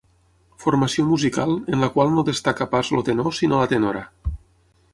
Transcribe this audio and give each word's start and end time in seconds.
Formació 0.63 1.03
musical 1.09 1.53
en 1.75 1.83
la 1.85 1.89
qual 1.97 2.09
no 2.15 2.23
destaca 2.31 2.67
pas 2.73 2.91
el 2.97 3.05
tenor 3.11 3.37
sinó 3.41 3.61
la 3.65 3.69
tenora. 3.75 4.03